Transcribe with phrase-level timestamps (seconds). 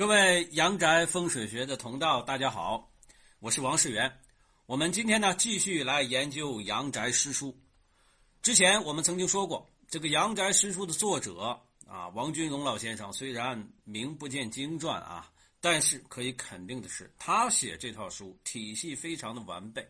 [0.00, 2.90] 各位阳宅风水学的同道，大家好，
[3.38, 4.10] 我是王世元。
[4.64, 7.52] 我们今天呢继续来研究《阳宅诗书》。
[8.40, 19.86] 之前我们曾经说过，这个《阳宅诗书》的作者啊，王君荣老先生，虽然名不见经传啊，但是可以肯定的是，他写这套书体系非常的完备，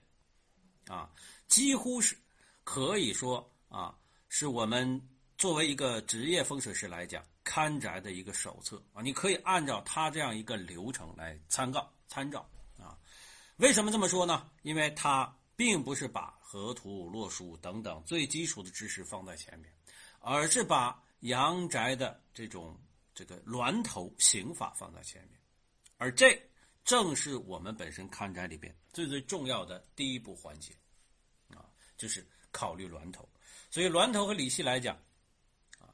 [0.88, 1.08] 啊，
[1.46, 2.16] 几乎是
[2.64, 3.94] 可以说啊，
[4.28, 5.00] 是我们
[5.38, 7.22] 作为一个职业风水师来讲。
[7.52, 12.48] 看宅的一个手册啊，你可以按照他这样一个流程来参照参照
[12.78, 12.96] 啊。
[13.56, 14.48] 为什么这么说呢？
[14.62, 19.74] 因为他并不是把河图洛书等等最基础的知识放在前面，
[20.20, 22.80] 而是把阳宅的这种
[23.16, 25.40] 这个峦头刑法放在前面，
[25.96, 26.40] 而这
[26.84, 30.72] 正是我们本身看宅里边最最重要的第一步环节
[31.48, 33.28] 啊，就是考虑峦头。
[33.72, 34.94] 所以峦头和理气来讲
[35.80, 35.90] 啊，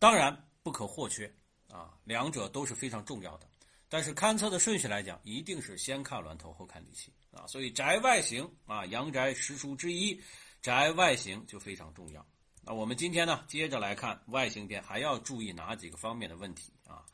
[0.00, 0.49] 当然。
[0.62, 1.32] 不可或缺
[1.68, 3.48] 啊，两者都是非常重要的。
[3.88, 7.46] 但是勘测的顺序来讲，一定是先看峦头后看地气啊。
[7.46, 10.20] 所以宅外形啊，阳宅实书之一，
[10.62, 12.24] 宅外形就非常重要。
[12.62, 17.04] 那我们今天呢，接着来看外形篇，还要注意哪几个方面的问题啊？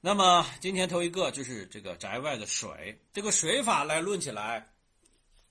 [0.00, 4.72] 那么今天头一个就是这个宅外的水，这个水法来论起来，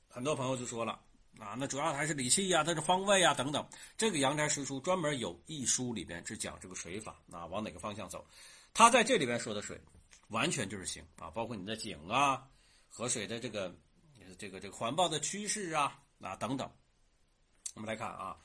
[0.07, 0.99] 很多朋友就说了。
[1.39, 3.67] 啊，那主要还是理气呀，它是方位呀等等。
[3.97, 8.25] 这个阳宅诗书专门有一书里边是讲这个水法啊，往哪个方向走。
[8.73, 9.79] 他在这里边说的水，
[10.29, 12.47] 完全就是形啊，包括你的井啊、
[12.89, 13.75] 河水的这个、
[14.37, 16.69] 这个、这个环抱的趋势啊啊等等。
[17.75, 18.37] 我们来看啊，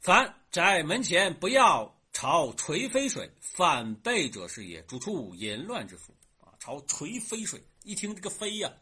[0.00, 6.52] 凡宅门前不要朝垂飞水，反背者是也，主处淫乱之福啊。
[6.58, 8.72] 朝垂飞水，一听这个飞呀，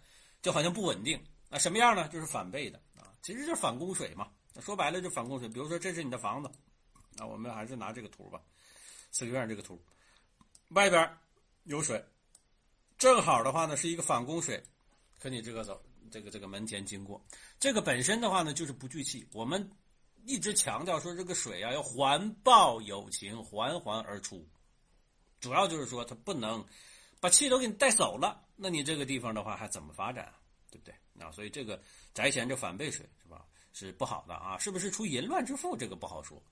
[0.40, 1.20] 就好像不稳定。
[1.50, 2.08] 啊什么样呢？
[2.08, 2.80] 就是反背的。
[3.24, 4.28] 其实就是反供水嘛，
[4.60, 5.48] 说白了就反供水。
[5.48, 6.50] 比如说这是你的房子，
[7.16, 8.38] 那我们还是拿这个图吧，
[9.10, 9.82] 四合院这个图，
[10.68, 11.10] 外边
[11.62, 12.04] 有水，
[12.98, 14.62] 正好的话呢是一个反供水，
[15.18, 17.18] 可你这个走这个这个门前经过，
[17.58, 19.26] 这个本身的话呢就是不聚气。
[19.32, 19.66] 我们
[20.26, 24.46] 一直强调说这个水啊要环抱有情，缓缓而出，
[25.40, 26.62] 主要就是说它不能
[27.20, 30.34] 把气都给你带走了，那你这个地方的话还怎么发展啊？
[30.74, 31.24] 对不对？
[31.24, 31.80] 啊，所以这个
[32.12, 33.46] 宅前这反背水是吧？
[33.72, 35.76] 是不好的啊，是不是出淫乱之妇？
[35.76, 36.42] 这个不好说，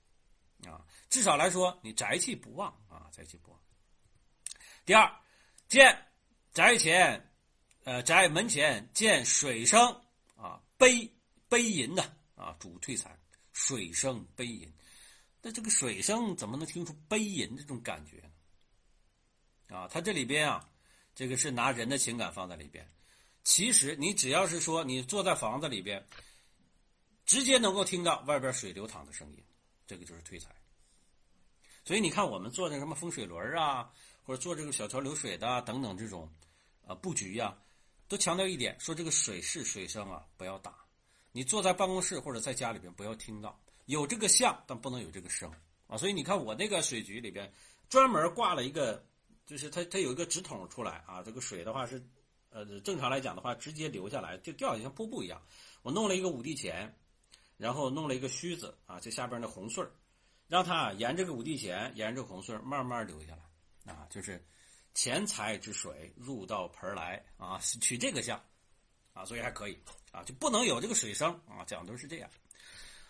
[0.65, 3.61] 啊，至少来说你宅气不旺啊，宅气不旺。
[4.85, 5.13] 第二，
[5.69, 6.07] 见
[6.53, 7.33] 宅前，
[7.85, 9.81] 呃，宅门前见水声
[10.37, 11.13] 啊，悲
[11.49, 12.03] 悲吟的
[12.37, 13.19] 啊，主退财，
[13.53, 14.73] 水声悲吟。
[15.41, 19.77] 那这个水声怎么能听出悲吟这种感觉呢？
[19.77, 20.69] 啊，他这里边啊，
[21.15, 22.89] 这个是拿人的情感放在里边。
[23.45, 26.07] 其实你只要是说你坐在房子里边，
[27.27, 29.43] 直接能够听到外边水流淌的声音，
[29.85, 30.55] 这个就是退财。
[31.85, 33.91] 所以你看我们做那什么风水轮啊，
[34.23, 36.33] 或者做这个小桥流水的等等这种，
[36.87, 37.59] 呃布局呀，
[38.07, 40.77] 都强调一点，说这个水势水声啊不要打。
[41.33, 45.53] 你坐在办公室或者在家里边不要听到，有这个像但不能有这个声
[45.89, 45.97] 啊。
[45.99, 47.53] 所以你看我那个水局里边
[47.89, 49.05] 专门挂了一个，
[49.47, 52.01] 就是它它有一个直筒出来啊，这个水的话是。
[52.53, 55.41] 呃，正常来讲的话，直接流下来就掉下像瀑布一样。
[55.83, 56.95] 我弄了一个五帝钱，
[57.57, 59.91] 然后弄了一个须子啊，这下边那红穗儿，
[60.49, 64.45] 让它沿着个五帝钱，沿着红穗儿慢慢流下来啊，就是
[64.95, 68.39] 钱财之水入到盆来啊，取这个象
[69.15, 69.79] 啊，所以还可以
[70.11, 72.31] 啊，就不能有这个水声啊，讲究是这样。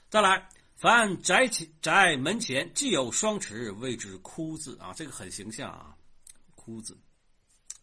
[0.08, 5.96] 再来，凡宅前宅门前既有双池，谓之枯字啊，这个很形象啊，
[6.54, 6.96] 枯字。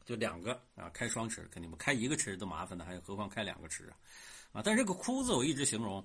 [0.10, 3.94] 就两个啊，开双池肯定不开一个池都麻烦的，还何况开两个池啊？
[4.54, 6.04] 啊，但这个“枯”字我一直形容，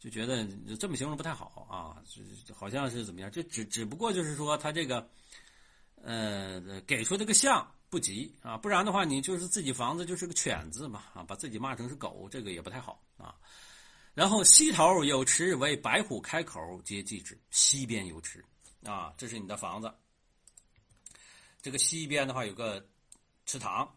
[0.00, 0.44] 就觉得
[0.76, 2.02] 这么形容不太好啊
[2.44, 3.30] 就，好像是怎么样？
[3.30, 5.08] 就只只不过就是说他这个，
[6.02, 13.32] 呃，给出这个像不吉啊，不然的话你就是自己房子就是个犬字嘛啊，把自己骂成是狗，这个也不太好啊。
[14.12, 17.40] 然后西头有池为白虎开口，皆忌之。
[17.50, 18.44] 西边有池
[18.82, 19.88] 啊，这是你的房子。
[21.62, 22.84] 这个西边的话有个。
[23.46, 23.88] 池塘，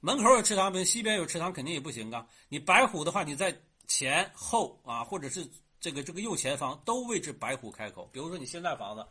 [0.00, 2.26] 门口有池塘，比如西边有池塘，肯定也不行啊。
[2.50, 5.50] 你白虎的话，你在前后啊，或者是
[5.80, 8.06] 这个这个右前方都位置白虎开口。
[8.12, 9.04] 比如说你现在房子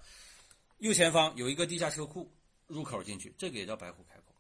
[0.78, 2.32] 右前方有一个地下车库
[2.68, 4.36] 入口进去，这个也叫白虎开口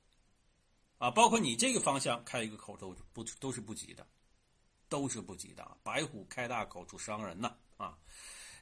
[0.99, 1.09] 啊。
[1.09, 4.05] 包括你这个方向开一个口都不都是不吉的，
[4.87, 5.77] 都是不吉的。
[5.81, 7.97] 白虎开大口出伤人呐啊。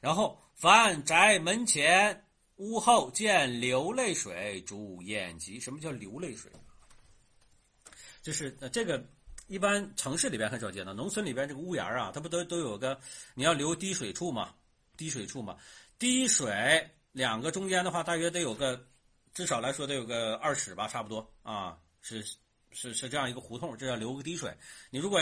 [0.00, 2.25] 然后凡宅门前。
[2.56, 5.60] 屋后见流泪水，主眼疾。
[5.60, 6.50] 什么叫流泪水？
[8.22, 9.04] 就是呃，这个
[9.46, 12.98] 一般城市里边很少见到，农村里边这个屋檐啊，它不都都有个
[13.34, 14.54] 你要留滴水处嘛？
[14.96, 15.56] 滴水处嘛？
[15.98, 18.84] 滴水两个中间的话，大约得有个
[19.32, 22.24] 至少来说得有个二尺吧，差不多啊，是
[22.70, 24.52] 是是这样一个胡同，这要留个滴水。
[24.90, 25.20] 你如果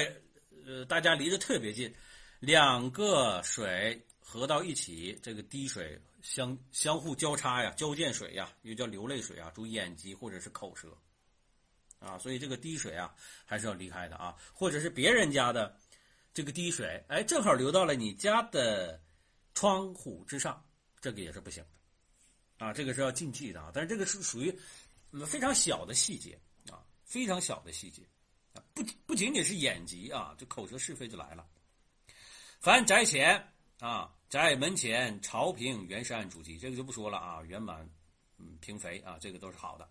[0.65, 1.93] 呃大家离得特别近，
[2.41, 4.01] 两个水
[4.35, 10.89] 合到一起，这个滴水相相互交叉呀，交溅水呀，又叫流泪水啊，主眼疾或者是口舌。
[12.01, 13.15] 啊，所以这个滴水啊
[13.47, 15.79] 还是要离开的啊，或者是别人家的
[16.35, 19.01] 这个滴水，哎，正好流到了你家的
[19.55, 20.61] 窗户之上，
[21.01, 22.67] 这个也是不行的。
[22.67, 24.53] 啊，这个是要禁忌的啊，但是这个是属于
[25.25, 26.37] 非常小的细节
[26.73, 28.03] 啊，非常小的细节，
[28.75, 31.47] 不不仅仅是眼疾啊，这口舌是非就来了。
[32.59, 37.89] 凡宅前啊，宅门前朝平圆山主吉，这个就不说了啊，圆满
[38.37, 39.89] 嗯平肥啊，这个都是好的。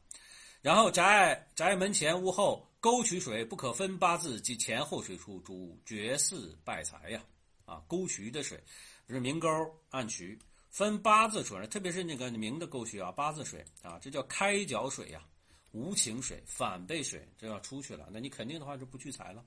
[0.62, 7.24] 然后宅宅门前屋后沟渠水不可分八字及前后水处，主绝嗣败财呀
[7.64, 8.62] 啊，沟渠的水
[9.08, 9.48] 是明沟
[9.92, 10.38] 暗渠，
[10.70, 15.24] 分八字水，特别是那个明的沟渠啊，八字水啊，这叫开脚水呀，
[15.72, 19.42] 无情水反背水，这要出去了，那你肯定的话就不聚财了，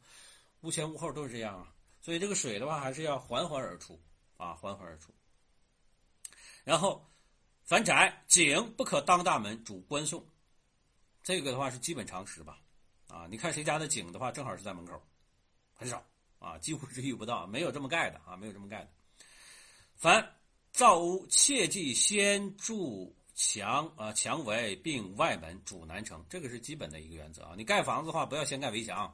[0.63, 1.71] 屋前屋后都是这样啊。
[2.01, 4.01] 所以这个水的话，还是要缓缓而出
[4.37, 5.13] 啊，缓缓而出。
[6.65, 7.09] 然后，
[7.63, 10.25] 凡宅井不可当大门，主观送。
[11.23, 12.61] 这个的话是基本常识吧？
[13.09, 15.01] 啊，你看谁家的井的话，正好是在门口，
[15.75, 16.05] 很少
[16.39, 18.91] 啊，几乎是遇不到，没有这么盖的啊，没有这么盖的。
[19.95, 20.37] 凡
[20.73, 26.25] 造屋，切记先筑墙啊，墙围并外门，主南城。
[26.29, 27.55] 这个是基本的一个原则啊。
[27.57, 29.13] 你盖房子的话，不要先盖围墙。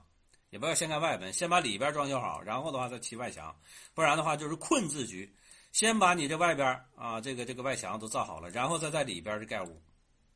[0.52, 3.56] 也不要先盖外门，先把里边装修好，然后的话再砌外墙，
[3.94, 5.34] 不然的话就是困字局。
[5.72, 9.80] 先把你这外边啊，这个这个外墙都造好了，然后再在里边这盖屋，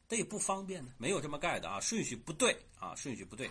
[0.08, 3.50] 这也不方便呢，没有这么盖的啊，顺序不对啊，顺序不对。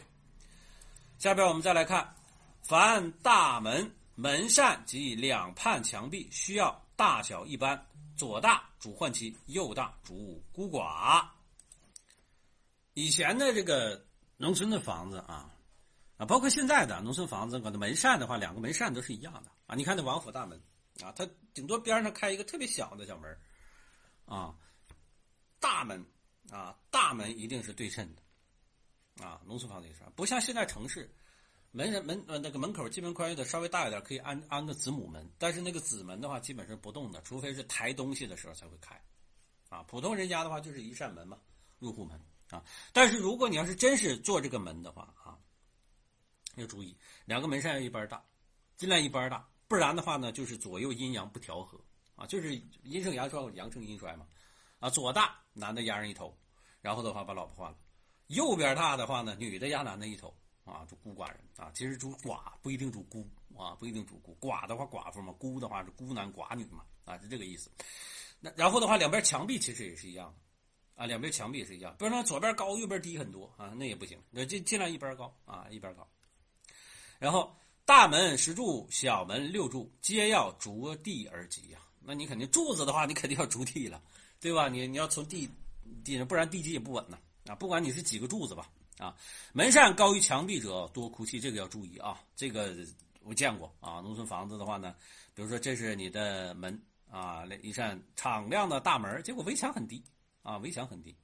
[1.20, 2.16] 下边我们再来看，
[2.64, 7.80] 凡大门门扇及两畔墙壁，需要大小一般，
[8.18, 11.24] 左大主换妻，右大主孤寡。
[12.96, 14.04] 以前的这个
[14.38, 15.52] 农村的房子啊。
[16.18, 19.76] 啊，包括现在的农村房子，可能门扇的话，两个门扇都是一样的啊。
[19.76, 20.58] 你看那王府大门
[21.02, 23.38] 啊，它顶多边上开一个特别小的小门
[24.26, 24.56] 啊。
[25.60, 26.06] 大门
[26.50, 29.42] 啊，大门一定是对称的啊。
[29.46, 31.14] 农村房子也是，不像现在城市，
[31.72, 38.98] 门人门呃那个门口进门宽裕的稍微大一点，可以安安个子母门，但是那个子门的话，基本是不动的，除非是抬东西的时候才会开
[39.68, 39.84] 啊。
[39.84, 41.38] 普通人家的话，就是一扇门嘛，
[41.78, 42.18] 入户门
[42.52, 42.64] 啊。
[42.94, 45.38] 但是如果你要是真是做这个门的话啊。
[46.56, 48.24] 要注意，两个门扇要一般大，
[48.78, 51.80] 尽量一般大，不然的话呢，就是左右阴阳不调和
[52.16, 54.26] 啊，就是阴盛阳衰阳盛阴衰嘛，
[54.80, 56.38] 啊，左大男的压人一头，
[56.82, 57.78] 然后的话把老婆换了，
[58.28, 67.70] 右边大的话呢，女的压男的一头啊，主孤寡人啊，其实主寡不一定主孤啊，不一定主孤，寡的话寡妇嘛，孤的话是孤男寡女嘛，啊，是这个意思。
[68.40, 76.08] 那然后的话，两边墙壁其实也是一样的啊，两边墙壁也是一样，比如说左边高，右边低很多啊，那也不行，那尽尽量一边高啊，一边高。
[77.20, 81.80] 然后大门十柱，小门六柱，皆要着地而集呀。
[82.00, 84.02] 那你肯定柱子的话，你肯定要着地了，
[84.40, 84.70] 对吧？
[84.70, 85.50] 你你要从地
[86.04, 87.18] 地上，不然地基也不稳呢。
[87.46, 89.16] 啊，不管你是几个柱子吧，啊，
[89.54, 92.20] 门扇高于墙壁者多哭泣，这个要注意啊。
[92.36, 92.76] 这个
[93.22, 94.02] 我见过啊。
[94.02, 94.96] 农村房子的话呢，
[95.34, 96.80] 比如说这是你的门
[97.10, 100.04] 啊，那一扇敞亮的大门，结果围墙很低
[100.42, 101.16] 啊，围墙很低，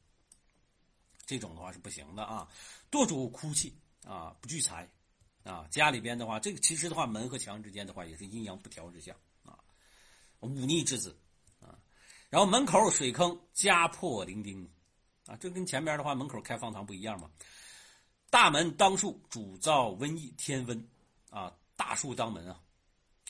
[1.25, 2.47] 这种的话是不行的啊。
[2.89, 3.73] 多主哭泣
[4.05, 4.87] 啊，不聚财。
[5.43, 9.57] 啊，家里边的话，这个其实的话，门和墙之间的话，也是阴阳不调之象啊，
[10.41, 11.17] 忤逆之子
[11.59, 11.77] 啊。
[12.29, 14.67] 然后门口水坑，家破伶仃
[15.25, 17.29] 啊，这跟前边的话，门口开方堂不一样嘛。
[18.29, 20.81] 大门当树，主造瘟疫，天瘟
[21.29, 21.51] 啊。
[21.75, 22.61] 大树当门啊，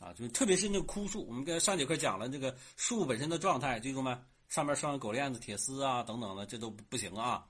[0.01, 4.13] 啊，就特别是那枯树，我们跟上节课讲了这个树本身的状态，记住没？
[4.49, 7.47] 上面拴狗链子、铁丝啊等等的，这都不行啊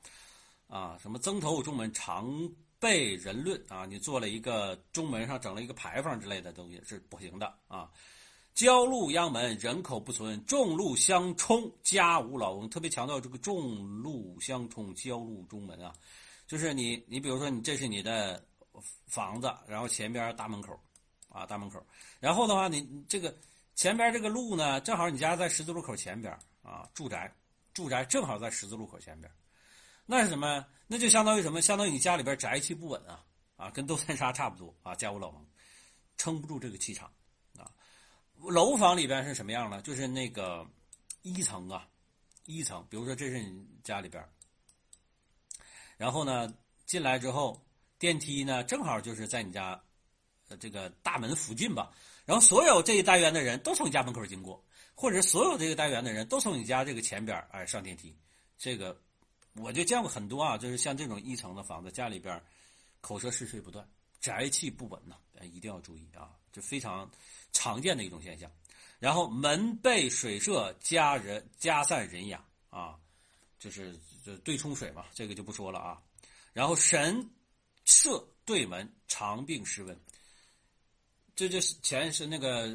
[0.68, 2.30] 啊，什么曾头中门长。
[2.82, 7.88] 被人论啊，你做了一个中门上整了一个牌坊之类的东西是不行的啊。
[8.56, 12.68] 郊路央门人口不存，众路相冲，家无老翁。
[12.68, 15.94] 特别强调这个众路相冲，郊路中门啊，
[16.48, 18.44] 就是你你比如说你这是你的
[19.06, 20.78] 房子，然后前边大门口
[21.30, 21.86] 啊大门口，
[22.20, 23.34] 然后的话你这个
[23.76, 27.32] 前边这个路呢，正好你家在十字路口前边啊，住宅
[27.76, 29.32] 住宅正好在十字路口前边。
[30.12, 30.66] 那是什么？
[30.88, 31.62] 那就相当于什么？
[31.62, 33.24] 相当于你家里边宅气不稳啊
[33.56, 35.48] 啊，跟窦三沙差不多啊，家无老翁，
[36.18, 37.10] 撑不住这个气场
[37.58, 37.72] 啊。
[38.36, 39.82] 楼房里边是什么样呢？
[39.82, 40.68] 就是那个
[41.22, 41.88] 一层啊，
[42.46, 44.22] 一层，比如说这是你家里边，
[45.96, 46.54] 然后呢
[46.86, 47.66] 进来之后，
[47.98, 49.82] 电梯呢正好就是在你家
[50.60, 51.90] 这个大门附近吧。
[52.26, 54.62] 然后所有这一单元的人都从你家门口经过，
[54.94, 58.14] 或者所有这个单元的人都从你家这个前边哎上电梯，
[58.58, 59.02] 这个。
[59.56, 62.42] 我就见过很多啊，就是像这种一层的房子，家里边
[63.02, 63.88] 口舌是非不断，
[64.20, 67.10] 宅气不稳呐，一定要注意啊，这非常
[67.52, 68.50] 常见的一种现象。
[69.00, 72.98] 然后门被水射，家人家散人雅啊，
[73.60, 76.02] 就是就对冲水嘛，这个就不说了啊。
[76.54, 77.30] 然后神
[77.86, 80.00] 射对门，长病失温。
[81.36, 82.70] 这就是前是那个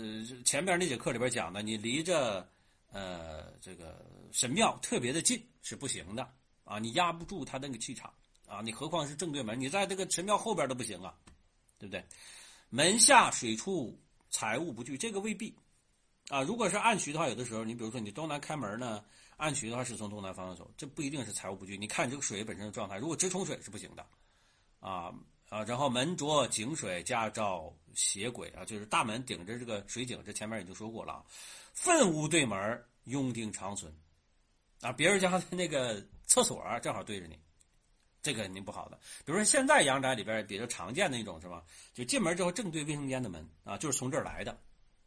[0.45, 2.49] 前边那节课里边讲的，你离着
[2.91, 6.29] 呃这个神庙特别的近是不行的
[6.67, 8.13] 啊，你压不住他那个气场
[8.47, 11.15] 啊，你何况是正对门，你在这个神庙后边都不行啊，
[11.79, 12.05] 对不对？
[12.69, 15.57] 门下水处，财物不聚，这个未必
[16.29, 16.43] 啊。
[16.43, 19.03] 如果是暗渠的话，有的时候你比如说你东南开门呢，
[19.39, 21.79] 暗渠的话是从东南方向走，这不一定是财务不聚。
[21.79, 24.07] 你看这个水本身的状态，如果直冲水是不行的
[24.81, 25.15] 啊。
[25.49, 31.25] 啊，然后门着井水，驾照斜轨啊，就是大门顶着这个水井，这前面已经说过了啊。
[31.73, 33.95] 粪屋对门，拥定长存，
[34.81, 37.39] 啊，别人家的那个厕所正好对着你，
[38.23, 38.99] 这个肯定不好的。
[39.25, 41.63] 比如说现在阳宅里边比较常见的一种是吧？
[41.95, 44.59] 就进门之后正对卫生间的门啊，就是从这儿来的，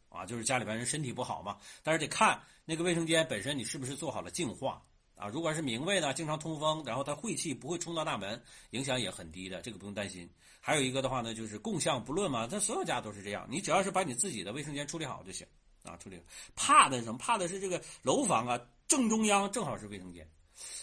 [0.10, 4.84] 啊，就是家里边人身体不好嘛，但是得看那个卫生间本身你是不是做好了净化。
[5.16, 10.30] 啊，如果是明卫呢，经常通风，然后它晦气不会冲到大门，影响也很低的，这个不用担心。
[10.62, 15.46] 还有一个的话呢，就是共相不论嘛，它所有家都是这样，你只要是把你自己的卫生间处理好就行
[15.84, 15.98] 啊。
[15.98, 16.22] 处理
[16.56, 17.18] 怕的是什么？
[17.18, 20.30] 怕的是这个楼房啊，正中央正好是卫生间，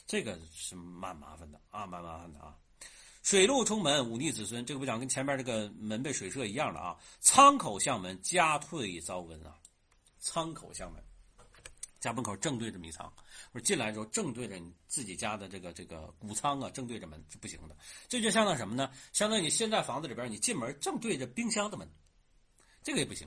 [0.07, 2.57] 这个是蛮麻烦的啊，蛮麻烦的啊。
[3.23, 6.97] 水路冲门，忤逆子孙，这个不讲跟前面这个门被水射一样的啊。
[7.21, 9.57] 仓口向门，家退遭瘟啊。
[10.19, 11.03] 仓口向门。
[11.99, 13.13] 家门口正对着米仓，
[13.53, 17.77] 或者进来之后正对着你自己家的这个这个谷仓啊，正对着门是不行的。
[18.07, 18.93] 这就相当什么呢？
[19.13, 21.91] 相当于你现在房子里边，你进门正对着冰箱的门，
[22.83, 23.27] 这个也不行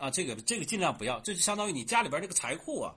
[0.00, 0.10] 啊。
[0.10, 1.20] 这个这个尽量不要。
[1.20, 2.96] 这就相当于你家里边这个财库啊，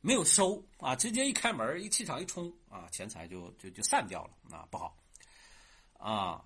[0.00, 4.96] 没有收啊，直接一开门一气场一冲啊，钱财就就就散掉了啊，不好
[5.98, 6.44] 啊。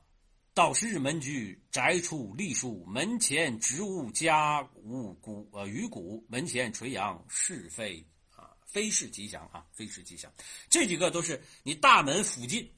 [0.52, 8.04] 道士门居宅处隶书，门前植物家无谷呃鱼谷，门前垂杨是非
[8.34, 10.30] 啊，非是吉祥啊，非是吉祥。
[10.68, 12.68] 这几个都是你大门附近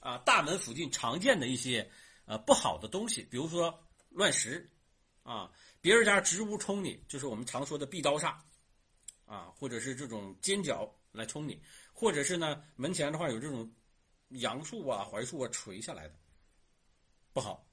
[0.00, 1.90] 啊，大门附近常见的一些
[2.26, 4.70] 呃不好的东西，比如说乱石
[5.22, 5.50] 啊，
[5.82, 8.36] 别人家植物冲你，就是我们常说的壁刀煞
[9.26, 11.60] 啊，或者是这种尖角来冲你，
[11.92, 13.68] 或者是呢门前的话有这种
[14.28, 16.14] 杨树啊、槐树啊垂下来的。
[17.32, 17.66] 不好，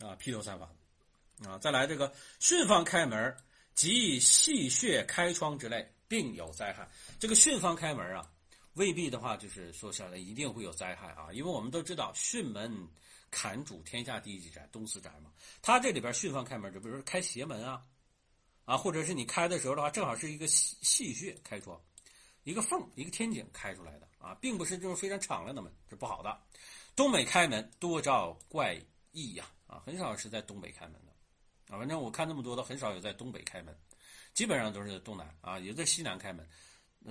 [0.00, 3.34] 啊，披头散发，啊，再来这个巽方开门
[3.74, 6.86] 及细穴开窗之类，并有灾害。
[7.18, 8.30] 这个巽方开门啊，
[8.74, 12.86] 未必的话就是说下来一定会有灾害啊，因为我们都知道巽门
[13.30, 15.30] 坎主天下第一宅东四宅嘛，
[15.62, 17.82] 它这里边巽方开门，就比如说开邪门啊，
[18.64, 21.80] 啊，或者是你开的时候的话，正好是一个细细穴开窗，
[22.42, 26.40] 一个缝一个天井开出来的啊，并不是这种非常敞亮的门，是不好的。
[26.96, 28.76] 东北开门多招怪
[29.12, 31.12] 异呀，啊，很少是在东北开门的，
[31.74, 33.74] 啊，反正我看那么多的很少有在东北开门，
[34.34, 36.46] 基本上都是东南啊，也在西南开门，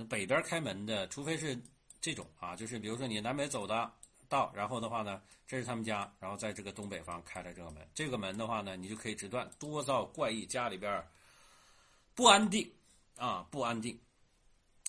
[0.08, 1.58] 北边开门的，除非是
[2.00, 3.90] 这种啊，就是比如说你南北走的
[4.30, 11.04] 道，然后的话呢，这是他们家，然后在这个东北方开了这个门，这个门的话呢，你就可以直断多造怪异，家里边
[12.14, 12.70] 不安定
[13.16, 13.98] 啊，不安定。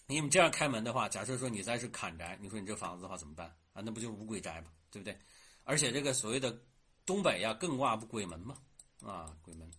[0.06, 3.82] 你们这样开门的话，假设说你再是砍宅，你说你这房子的话怎么办啊？
[3.84, 4.68] 那不就是无鬼宅吗？
[4.92, 5.18] 对不对？
[5.64, 6.56] 而且这个所谓的
[7.06, 8.58] 东北呀，更挂不鬼门嘛，
[9.04, 9.70] 啊，鬼门，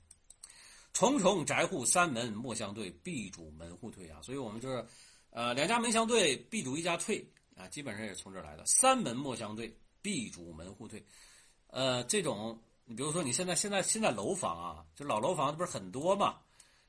[0.92, 4.20] 重重宅户三门莫相对，必主门户退啊。
[4.22, 4.86] 所以我们就是，
[5.30, 7.24] 呃，两家门相对，必主一家退
[7.56, 8.64] 啊，基本上也是从这儿来的。
[8.66, 11.04] 三门莫相对，必主门户退，
[11.68, 16.38] 呃，这种你比如说你现在现在现在楼房啊，就老楼房不是很多嘛，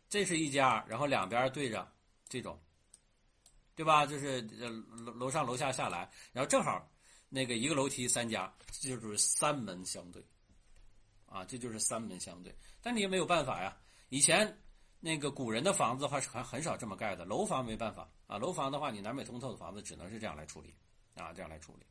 [0.10, 1.92] 这是一家，然后两边对着
[2.28, 2.60] 这种，
[3.76, 4.06] 对吧？
[4.06, 6.90] 就是楼楼上楼下下来，然后正好。
[7.36, 10.24] 那个一个楼梯三家，这就是三门相对，
[11.26, 12.56] 啊，这就是三门相对。
[12.80, 13.76] 但你也没有办法呀。
[14.10, 14.56] 以前
[15.06, 18.38] 那个古人的房子的话是很很少这么盖的，楼房没办法啊。
[18.38, 20.74] 楼房的话，你南北通透的房子只能是这样来处理，
[21.16, 21.86] 啊，这样来处理，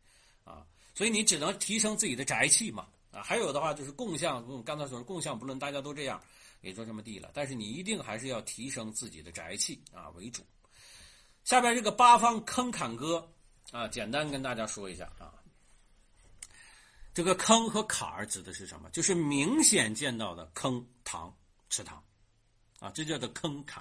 [0.45, 6.19] 啊，所以你只能提升自己的宅气嘛，啊，还有的话就是共相，刚才说共相不论，大家都这样，
[6.63, 7.31] 也就这么地了。
[7.35, 10.43] 但是你一定还是要提升自己的宅气啊为主。
[11.45, 13.29] 下边这个八方坑坎歌。
[13.71, 15.33] 啊，简单跟大家说一下啊，
[17.15, 18.91] 这个坑和坎指的是什么？
[18.91, 21.35] 就是明显见到的坑塘、
[21.71, 22.03] 池塘，
[22.83, 23.81] 啊，这叫做坑坎，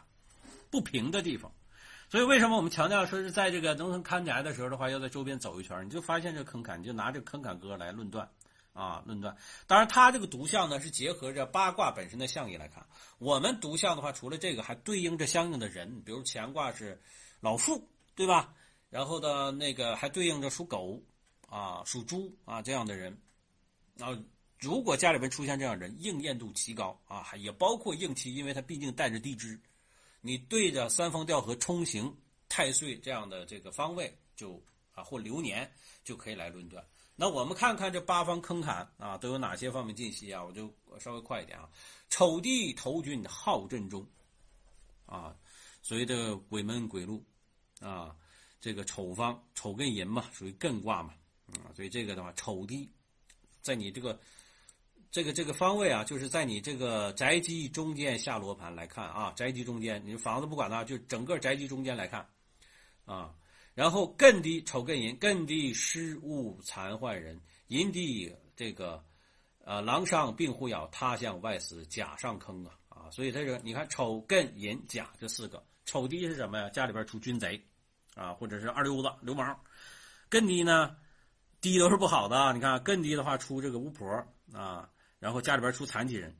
[0.69, 1.51] 不平的地方。
[2.07, 8.29] 所以为什么我们强调说是在这个农村看宅的时候的话，要在周边走一圈，你就发现这坑坎，你就拿这坑坎歌来论断
[8.73, 9.35] 啊，论断。
[9.65, 12.85] 当然，它这个独相呢是结合着八卦本身的象意来看。
[13.17, 17.01] 我们独相的话，除了这个，还对应着相应的人，比如乾卦是
[17.39, 18.53] 老妇，对吧？
[18.91, 21.01] 然后呢，那个还对应着属狗
[21.49, 23.17] 啊、属猪啊这样的人
[23.99, 24.15] 啊。
[24.61, 29.59] 如果家里边出现这样人，应验度极高啊，也包括应期，因为他毕竟带着地支，
[30.21, 32.15] 你对着三方调和冲刑
[32.47, 34.63] 太岁这样的这个方位，就
[34.93, 35.69] 啊或流年
[36.03, 36.85] 就可以来论断。
[37.15, 40.43] 那我们看看这八方坑坎啊都有哪些方面信息啊？
[40.43, 41.67] 我就稍微快一点啊。
[42.11, 44.07] 丑地头君好阵中，
[45.07, 45.35] 啊，
[45.81, 47.25] 所谓的鬼门鬼路
[47.79, 48.15] 啊，
[48.59, 51.15] 这个丑方丑跟寅嘛，属于艮卦嘛，
[51.63, 52.87] 啊，所以这个的话，丑地
[53.63, 54.19] 在你这个。
[55.11, 62.25] 这个这个方位啊，就是在你这个宅基中间下罗盘来看啊，宅基中间，你房子不管它，就整个宅基中间来看，
[63.03, 63.35] 啊，
[63.73, 67.37] 然后艮地丑艮寅，艮地失物残患人，
[67.67, 69.03] 寅地这个
[69.65, 76.69] 呃狼伤病虎咬，他向外死，甲上坑啊啊，所以这个你看丑艮寅甲这四个，丑地是什么呀？
[76.69, 77.61] 家里边出军贼
[78.15, 79.53] 啊，或者是二流子流氓，
[80.29, 80.95] 艮地呢，
[81.59, 84.07] 地都是不好的，你看艮地的话出这个巫婆
[84.53, 84.89] 啊。
[85.21, 86.35] 然后家里边出残疾人，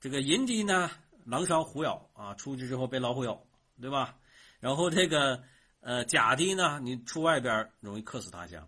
[0.00, 0.90] 这个寅地呢，
[1.26, 3.38] 狼伤虎咬啊，出去之后被老虎咬，
[3.78, 4.16] 对吧？
[4.60, 5.42] 然后这个
[5.80, 8.66] 呃甲地呢，你出外边容易克死他乡，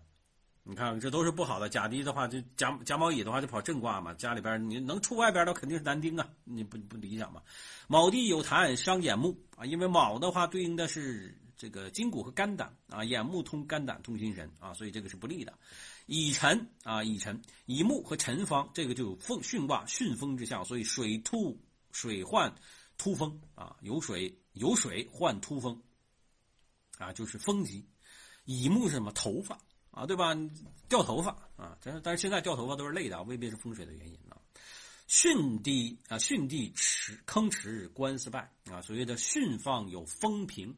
[0.61, 1.67] 你看这都是不好的。
[1.69, 7.41] 甲地的话，就甲甲卯乙的话就跑正卦嘛，家里边你能出外边的肯定是男丁啊，你不不理想嘛。
[7.87, 15.51] 卯地有痰伤眼目啊，因为卯的话对应的是这个筋骨和肝胆啊，眼目通肝胆通心神啊，所以这个是不利的。
[16.07, 21.57] 乙辰啊，乙辰乙木和辰方，这个就有风巽卦巽风之象，所以水突
[21.91, 22.53] 水患
[22.97, 25.81] 突风啊，有水有水患突风
[26.97, 27.85] 啊，就是风急。
[28.45, 29.11] 乙木是什么？
[29.11, 29.59] 头发
[29.91, 30.33] 啊，对吧？
[30.87, 34.39] 掉头发啊，但是但是现在掉头发都是累的啊，未必是风水的原因啊。
[35.09, 40.73] 巽地啊，巽地池坑池官司败啊，所谓的巽方有风平，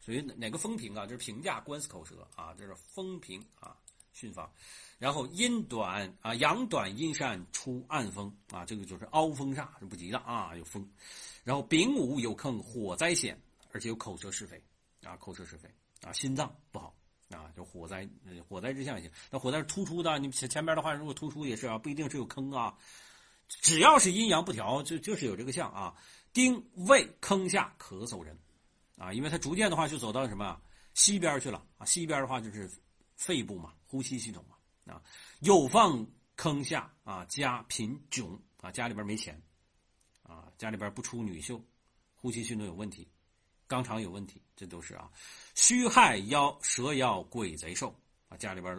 [0.00, 1.06] 所以哪个风平啊？
[1.06, 3.76] 就是评价官司口舌啊，这是风平啊。
[4.18, 4.50] 巽方，
[4.98, 10.88] 然后阴短啊，阳短阴善出暗风啊，这个就是凹风煞是不吉的啊，有风。
[11.44, 13.40] 然后丙午有坑，火灾险，
[13.72, 14.60] 而且有口舌是非
[15.04, 15.68] 啊，口舌是非
[16.02, 16.92] 啊，心脏不好
[17.30, 18.08] 啊，就火灾，
[18.48, 19.10] 火灾之象也行。
[19.30, 22.76] 那火灾是突出的，你前前边的话如果突出也是啊，不一定是有坑啊，
[23.46, 25.94] 只要是阴阳不调，就就是有这个象啊。
[26.34, 28.38] 丁未坑下咳嗽人
[28.98, 30.60] 啊，因为他逐渐的话就走到什么
[30.92, 32.70] 西边去了啊，西边的话就是
[33.18, 33.74] 肺部嘛。
[33.90, 35.02] 呼吸系统嘛，啊，
[35.40, 39.42] 有放坑下啊，家贫窘啊，家里边没钱，
[40.22, 41.58] 啊，家里边不出女秀，
[42.14, 43.08] 呼吸系统有问题，
[43.66, 45.10] 肛肠有问题，这都是啊，
[45.54, 48.78] 虚害腰蛇腰鬼贼寿啊，家里边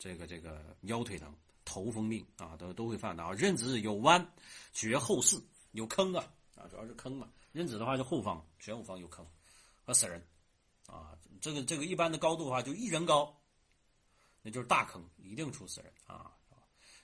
[0.00, 1.32] 这个这个腰腿疼，
[1.64, 3.30] 头风病啊，都都会犯的啊。
[3.30, 4.34] 壬子有弯，
[4.72, 5.40] 绝后四
[5.70, 7.30] 有坑啊，啊，主要是坑嘛。
[7.52, 9.24] 壬子的话就后方，玄武方有坑
[9.84, 10.20] 和死人，
[10.88, 13.39] 啊，这个这个一般的高度的话就一人高。
[14.42, 16.30] 那就是大坑，一定出死人啊！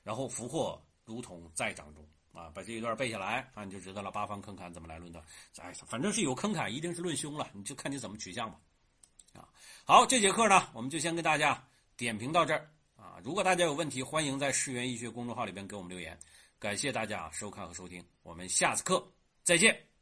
[0.02, 2.50] 然后福祸如同在掌中啊！
[2.54, 5.24] 把这一段背下来啊，你就知道了八方坑坎怎么来论断。
[5.58, 8.58] 哎，反正是有坑坎，一定是论凶了，你就看你怎么取向吧。
[9.34, 9.48] 啊，
[9.84, 11.62] 好，这节课呢，我们就先跟大家
[11.96, 13.20] 点评到这儿啊。
[13.24, 16.18] 如果大家有问题，欢迎在世源医学公众号里边给我们留言。
[16.58, 19.06] 感谢大家收看和收听，我们下次课
[19.42, 19.95] 再见。